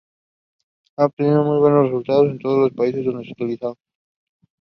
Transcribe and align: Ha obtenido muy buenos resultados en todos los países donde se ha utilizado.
Ha 0.97 1.05
obtenido 1.05 1.43
muy 1.43 1.59
buenos 1.59 1.83
resultados 1.83 2.29
en 2.31 2.39
todos 2.39 2.57
los 2.57 2.71
países 2.75 3.05
donde 3.05 3.23
se 3.25 3.29
ha 3.29 3.33
utilizado. 3.33 3.77